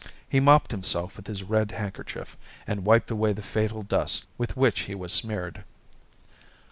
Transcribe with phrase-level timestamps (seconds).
[0.27, 4.79] He mopped himself with his red handkerchief, and wiped away the fatal dust with which
[4.89, 5.63] he was smeared.